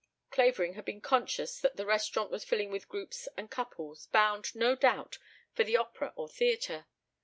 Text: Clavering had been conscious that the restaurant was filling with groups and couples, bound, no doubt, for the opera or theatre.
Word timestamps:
Clavering 0.31 0.73
had 0.73 0.83
been 0.85 0.99
conscious 0.99 1.59
that 1.59 1.75
the 1.77 1.85
restaurant 1.85 2.31
was 2.31 2.43
filling 2.43 2.71
with 2.71 2.89
groups 2.89 3.27
and 3.37 3.51
couples, 3.51 4.07
bound, 4.07 4.55
no 4.55 4.73
doubt, 4.75 5.19
for 5.53 5.63
the 5.63 5.77
opera 5.77 6.11
or 6.15 6.27
theatre. 6.27 6.87